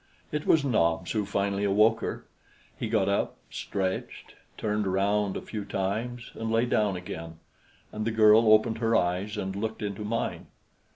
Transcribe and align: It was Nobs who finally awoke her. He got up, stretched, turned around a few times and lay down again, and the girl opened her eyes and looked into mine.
It 0.31 0.47
was 0.47 0.65
Nobs 0.65 1.11
who 1.11 1.27
finally 1.27 1.63
awoke 1.63 1.99
her. 1.99 2.25
He 2.75 2.89
got 2.89 3.07
up, 3.07 3.37
stretched, 3.51 4.33
turned 4.57 4.87
around 4.87 5.37
a 5.37 5.43
few 5.43 5.63
times 5.63 6.31
and 6.33 6.49
lay 6.49 6.65
down 6.65 6.95
again, 6.95 7.37
and 7.91 8.03
the 8.03 8.09
girl 8.09 8.51
opened 8.51 8.79
her 8.79 8.95
eyes 8.95 9.37
and 9.37 9.55
looked 9.55 9.83
into 9.83 10.03
mine. 10.03 10.47